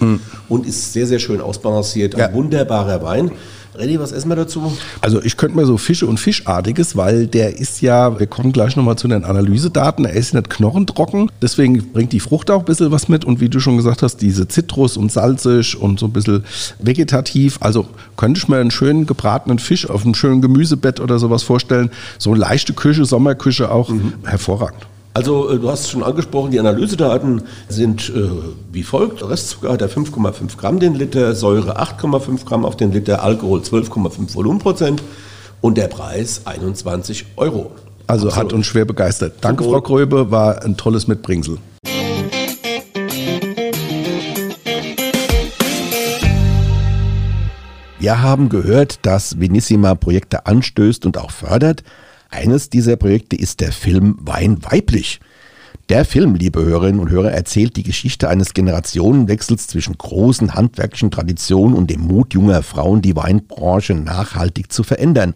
[0.47, 2.13] und ist sehr, sehr schön ausbalanciert.
[2.15, 2.33] Ein Ja.
[2.33, 3.31] wunderbarer Wein.
[3.77, 4.71] René, was essen wir dazu?
[5.01, 8.75] Also ich könnte mir so Fische und Fischartiges, weil der ist ja, wir kommen gleich
[8.75, 12.91] nochmal zu den Analysedaten, er ist nicht knochentrocken, deswegen bringt die Frucht auch ein bisschen
[12.91, 16.13] was mit und wie du schon gesagt hast, diese Zitrus und salzig und so ein
[16.13, 16.43] bisschen
[16.79, 17.57] vegetativ.
[17.61, 21.89] Also könnte ich mir einen schönen gebratenen Fisch auf einem schönen Gemüsebett oder sowas vorstellen.
[22.19, 24.13] So eine leichte Küche, Sommerküche auch mhm.
[24.23, 24.85] hervorragend.
[25.15, 28.29] Also äh, du hast es schon angesprochen, die Analysedaten sind äh,
[28.71, 29.27] wie folgt.
[29.27, 34.33] Restzucker hat er 5,5 Gramm den Liter, Säure 8,5 Gramm auf den Liter, Alkohol 12,5
[34.33, 35.03] Volumenprozent
[35.61, 37.71] und der Preis 21 Euro.
[38.07, 38.45] Also Absolut.
[38.45, 39.35] hat uns schwer begeistert.
[39.41, 41.59] Danke, Frau Gröbe, war ein tolles Mitbringsel.
[47.99, 51.83] Wir haben gehört, dass Venissima Projekte anstößt und auch fördert.
[52.33, 55.19] Eines dieser Projekte ist der Film Wein weiblich.
[55.89, 61.77] Der Film, liebe Hörerinnen und Hörer, erzählt die Geschichte eines Generationenwechsels zwischen großen handwerklichen Traditionen
[61.77, 65.35] und dem Mut junger Frauen, die Weinbranche nachhaltig zu verändern.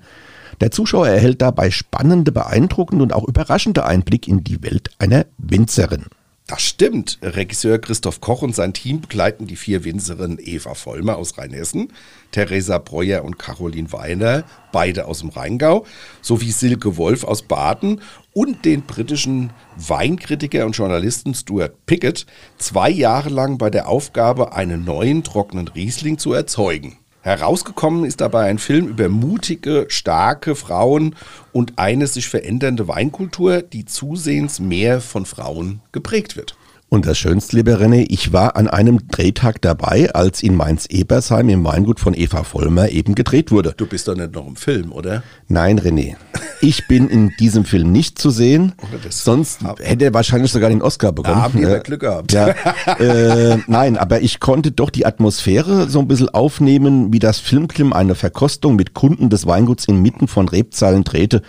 [0.60, 6.05] Der Zuschauer erhält dabei spannende, beeindruckende und auch überraschende Einblick in die Welt einer Winzerin.
[6.47, 7.19] Das stimmt.
[7.21, 11.91] Regisseur Christoph Koch und sein Team begleiten die vier Winzerinnen Eva Vollmer aus Rheinhessen,
[12.31, 15.86] Theresa Breuer und Caroline Weiner, beide aus dem Rheingau,
[16.21, 17.99] sowie Silke Wolf aus Baden
[18.31, 22.25] und den britischen Weinkritiker und Journalisten Stuart Pickett,
[22.57, 26.97] zwei Jahre lang bei der Aufgabe, einen neuen trockenen Riesling zu erzeugen.
[27.27, 31.13] Herausgekommen ist dabei ein Film über mutige, starke Frauen
[31.51, 36.57] und eine sich verändernde Weinkultur, die zusehends mehr von Frauen geprägt wird.
[36.89, 41.65] Und das Schönste, lieber René, ich war an einem Drehtag dabei, als in Mainz-Ebersheim im
[41.65, 43.73] Weingut von Eva Vollmer eben gedreht wurde.
[43.76, 45.21] Du bist doch nicht noch im Film, oder?
[45.50, 46.15] Nein, René.
[46.62, 48.71] Ich bin in diesem Film nicht zu sehen.
[49.10, 51.41] Sonst hätte er wahrscheinlich sogar den Oscar bekommen.
[51.41, 52.32] Haben wir äh, Glück gehabt.
[52.32, 52.47] Ja,
[53.00, 57.91] äh, nein, aber ich konnte doch die Atmosphäre so ein bisschen aufnehmen, wie das Filmklim
[57.91, 61.41] eine Verkostung mit Kunden des Weinguts inmitten von Rebzahlen drehte.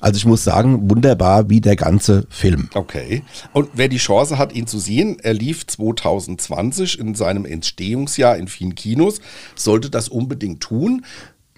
[0.00, 2.68] Also ich muss sagen, wunderbar wie der ganze Film.
[2.74, 3.22] Okay.
[3.52, 8.48] Und wer die Chance hat, ihn zu sehen, er lief 2020 in seinem Entstehungsjahr in
[8.48, 9.20] vielen Kinos,
[9.56, 11.04] sollte das unbedingt tun.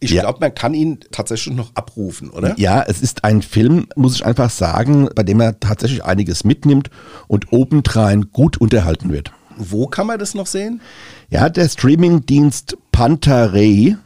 [0.03, 0.23] Ich ja.
[0.23, 2.59] glaube, man kann ihn tatsächlich noch abrufen, oder?
[2.59, 6.89] Ja, es ist ein Film, muss ich einfach sagen, bei dem er tatsächlich einiges mitnimmt
[7.29, 9.33] und obendrein gut unterhalten wird.
[9.59, 10.81] Wo kann man das noch sehen?
[11.29, 13.99] Ja, der Streamingdienst Pantarei